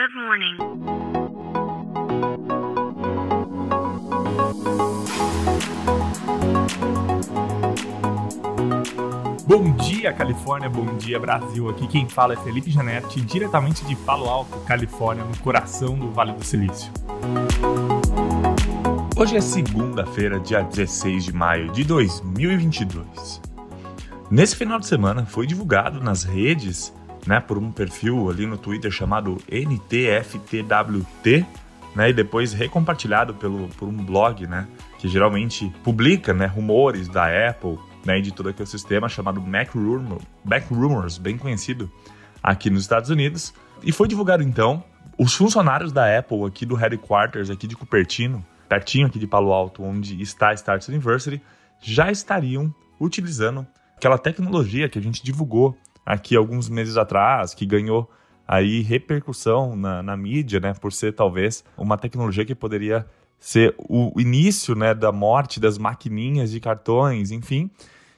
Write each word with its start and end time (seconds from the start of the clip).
Good 0.00 0.14
morning. 0.14 0.56
Bom 9.46 9.76
dia, 9.76 10.10
Califórnia. 10.14 10.70
Bom 10.70 10.96
dia, 10.96 11.20
Brasil. 11.20 11.68
Aqui 11.68 11.86
quem 11.86 12.08
fala 12.08 12.32
é 12.32 12.36
Felipe 12.38 12.70
Janetti, 12.70 13.20
diretamente 13.20 13.84
de 13.84 13.94
Palo 13.94 14.26
Alto, 14.26 14.58
Califórnia, 14.60 15.22
no 15.22 15.36
coração 15.36 15.94
do 15.98 16.10
Vale 16.10 16.32
do 16.32 16.42
Silício. 16.42 16.90
Hoje 19.14 19.36
é 19.36 19.40
segunda-feira, 19.42 20.40
dia 20.40 20.62
16 20.62 21.26
de 21.26 21.32
maio 21.34 21.70
de 21.72 21.84
2022. 21.84 23.42
Nesse 24.30 24.56
final 24.56 24.78
de 24.78 24.86
semana 24.86 25.26
foi 25.26 25.46
divulgado 25.46 26.00
nas 26.00 26.24
redes, 26.24 26.90
né, 27.26 27.40
por 27.40 27.58
um 27.58 27.70
perfil 27.70 28.30
ali 28.30 28.46
no 28.46 28.56
Twitter 28.56 28.90
chamado 28.90 29.38
NTFTWT, 29.50 30.66
né, 31.94 32.10
e 32.10 32.12
depois 32.12 32.52
recompartilhado 32.52 33.34
pelo, 33.34 33.68
por 33.70 33.88
um 33.88 33.96
blog, 33.96 34.46
né, 34.46 34.66
que 34.98 35.08
geralmente 35.08 35.72
publica, 35.82 36.32
né, 36.32 36.46
rumores 36.46 37.08
da 37.08 37.26
Apple, 37.48 37.78
né, 38.04 38.18
e 38.18 38.22
de 38.22 38.32
todo 38.32 38.46
o 38.46 38.50
ecossistema 38.50 39.08
chamado 39.08 39.40
Mac, 39.40 39.74
Rumor, 39.74 40.20
Mac 40.44 40.70
Rumors, 40.70 41.18
bem 41.18 41.36
conhecido 41.36 41.90
aqui 42.42 42.70
nos 42.70 42.82
Estados 42.82 43.10
Unidos. 43.10 43.52
E 43.82 43.92
foi 43.92 44.08
divulgado 44.08 44.42
então 44.42 44.82
os 45.18 45.34
funcionários 45.34 45.92
da 45.92 46.18
Apple 46.18 46.44
aqui 46.44 46.64
do 46.64 46.74
headquarters 46.74 47.50
aqui 47.50 47.66
de 47.66 47.76
Cupertino, 47.76 48.44
pertinho 48.68 49.06
aqui 49.06 49.18
de 49.18 49.26
Palo 49.26 49.52
Alto, 49.52 49.82
onde 49.82 50.20
está 50.22 50.50
a 50.50 50.54
Start 50.54 50.88
University, 50.88 51.42
já 51.80 52.10
estariam 52.10 52.72
utilizando 52.98 53.66
aquela 53.96 54.16
tecnologia 54.16 54.88
que 54.88 54.98
a 54.98 55.02
gente 55.02 55.22
divulgou 55.22 55.76
aqui 56.12 56.34
alguns 56.36 56.68
meses 56.68 56.96
atrás, 56.96 57.54
que 57.54 57.64
ganhou 57.64 58.10
aí 58.46 58.82
repercussão 58.82 59.76
na, 59.76 60.02
na 60.02 60.16
mídia, 60.16 60.58
né, 60.58 60.74
por 60.74 60.92
ser 60.92 61.12
talvez 61.12 61.64
uma 61.76 61.96
tecnologia 61.96 62.44
que 62.44 62.54
poderia 62.54 63.06
ser 63.38 63.74
o 63.78 64.12
início, 64.20 64.74
né, 64.74 64.92
da 64.92 65.12
morte 65.12 65.60
das 65.60 65.78
maquininhas 65.78 66.50
de 66.50 66.58
cartões, 66.58 67.30
enfim. 67.30 67.70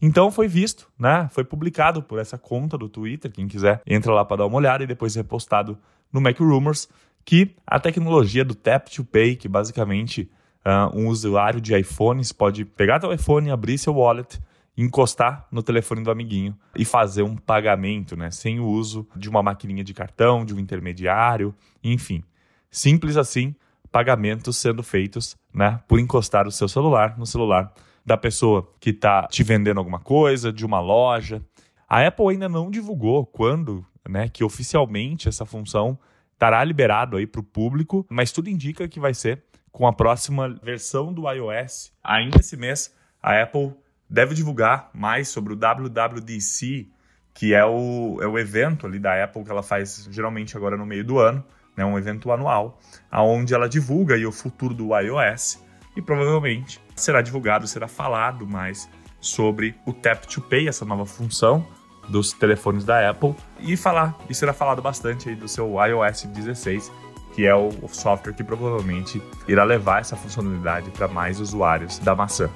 Então 0.00 0.30
foi 0.30 0.48
visto, 0.48 0.88
né, 0.98 1.28
foi 1.30 1.44
publicado 1.44 2.02
por 2.02 2.18
essa 2.18 2.38
conta 2.38 2.78
do 2.78 2.88
Twitter, 2.88 3.30
quem 3.30 3.46
quiser 3.46 3.82
entra 3.86 4.12
lá 4.12 4.24
para 4.24 4.38
dar 4.38 4.46
uma 4.46 4.56
olhada 4.56 4.82
e 4.82 4.86
depois 4.86 5.14
repostado 5.14 5.78
no 6.10 6.20
Mac 6.20 6.38
Rumors, 6.40 6.88
que 7.24 7.54
a 7.66 7.78
tecnologia 7.78 8.44
do 8.44 8.54
Tap 8.54 8.88
to 8.88 9.04
Pay, 9.04 9.36
que 9.36 9.48
basicamente 9.48 10.30
uh, 10.64 10.98
um 10.98 11.08
usuário 11.08 11.60
de 11.60 11.76
iPhones 11.78 12.32
pode 12.32 12.64
pegar 12.64 13.00
seu 13.00 13.12
iPhone, 13.12 13.50
abrir 13.50 13.78
seu 13.78 13.94
wallet, 13.94 14.40
encostar 14.76 15.46
no 15.50 15.62
telefone 15.62 16.02
do 16.02 16.10
amiguinho 16.10 16.56
e 16.76 16.84
fazer 16.84 17.22
um 17.22 17.36
pagamento, 17.36 18.16
né, 18.16 18.30
sem 18.30 18.58
o 18.58 18.66
uso 18.66 19.06
de 19.14 19.28
uma 19.28 19.42
maquininha 19.42 19.84
de 19.84 19.94
cartão, 19.94 20.44
de 20.44 20.54
um 20.54 20.58
intermediário, 20.58 21.54
enfim. 21.82 22.24
Simples 22.70 23.16
assim, 23.16 23.54
pagamentos 23.92 24.56
sendo 24.56 24.82
feitos, 24.82 25.36
né, 25.52 25.80
por 25.86 26.00
encostar 26.00 26.48
o 26.48 26.52
seu 26.52 26.68
celular 26.68 27.16
no 27.16 27.26
celular 27.26 27.72
da 28.04 28.16
pessoa 28.16 28.68
que 28.80 28.90
está 28.90 29.26
te 29.28 29.42
vendendo 29.42 29.78
alguma 29.78 30.00
coisa, 30.00 30.52
de 30.52 30.66
uma 30.66 30.80
loja. 30.80 31.40
A 31.88 32.06
Apple 32.06 32.28
ainda 32.28 32.48
não 32.48 32.70
divulgou 32.70 33.24
quando, 33.24 33.86
né, 34.08 34.28
que 34.28 34.42
oficialmente 34.42 35.28
essa 35.28 35.46
função 35.46 35.98
estará 36.32 36.62
liberado 36.64 37.16
aí 37.16 37.26
para 37.26 37.40
o 37.40 37.44
público, 37.44 38.04
mas 38.10 38.32
tudo 38.32 38.50
indica 38.50 38.88
que 38.88 38.98
vai 38.98 39.14
ser 39.14 39.44
com 39.70 39.86
a 39.86 39.92
próxima 39.92 40.48
versão 40.62 41.12
do 41.12 41.30
iOS. 41.30 41.92
Ainda 42.02 42.40
esse 42.40 42.56
mês, 42.56 42.94
a 43.22 43.40
Apple 43.42 43.72
deve 44.08 44.34
divulgar 44.34 44.90
mais 44.92 45.28
sobre 45.28 45.52
o 45.52 45.56
WWDC, 45.56 46.88
que 47.32 47.52
é 47.52 47.64
o, 47.64 48.18
é 48.22 48.26
o 48.26 48.38
evento 48.38 48.86
ali 48.86 48.98
da 48.98 49.22
Apple 49.24 49.44
que 49.44 49.50
ela 49.50 49.62
faz 49.62 50.08
geralmente 50.10 50.56
agora 50.56 50.76
no 50.76 50.86
meio 50.86 51.04
do 51.04 51.18
ano, 51.18 51.44
né, 51.76 51.84
um 51.84 51.98
evento 51.98 52.30
anual, 52.30 52.78
aonde 53.10 53.54
ela 53.54 53.68
divulga 53.68 54.14
aí 54.14 54.24
o 54.24 54.32
futuro 54.32 54.72
do 54.72 54.96
iOS 54.96 55.62
e 55.96 56.02
provavelmente 56.02 56.80
será 56.94 57.20
divulgado, 57.20 57.66
será 57.66 57.88
falado 57.88 58.46
mais 58.46 58.88
sobre 59.20 59.74
o 59.86 59.92
Tap 59.92 60.24
to 60.26 60.40
Pay, 60.40 60.68
essa 60.68 60.84
nova 60.84 61.06
função 61.06 61.66
dos 62.08 62.32
telefones 62.32 62.84
da 62.84 63.10
Apple, 63.10 63.34
e 63.60 63.76
falar, 63.76 64.14
e 64.28 64.34
será 64.34 64.52
falado 64.52 64.82
bastante 64.82 65.30
aí 65.30 65.34
do 65.34 65.48
seu 65.48 65.74
iOS 65.82 66.24
16, 66.24 66.92
que 67.34 67.46
é 67.46 67.54
o 67.54 67.70
software 67.88 68.34
que 68.34 68.44
provavelmente 68.44 69.20
irá 69.48 69.64
levar 69.64 70.00
essa 70.00 70.16
funcionalidade 70.16 70.90
para 70.90 71.08
mais 71.08 71.40
usuários 71.40 71.98
da 71.98 72.14
maçã. 72.14 72.50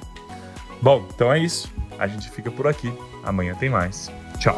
Bom, 0.81 1.05
então 1.13 1.31
é 1.31 1.39
isso. 1.39 1.71
A 1.97 2.07
gente 2.07 2.29
fica 2.29 2.49
por 2.49 2.67
aqui. 2.67 2.93
Amanhã 3.23 3.55
tem 3.55 3.69
mais. 3.69 4.11
Tchau. 4.39 4.57